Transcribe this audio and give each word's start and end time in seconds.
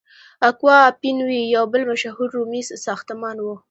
اکوا 0.49 0.77
اپین 0.91 1.17
وی 1.27 1.39
یو 1.55 1.65
بل 1.71 1.81
مشهور 1.91 2.29
رومي 2.35 2.61
ساختمان 2.85 3.37
و. 3.41 3.45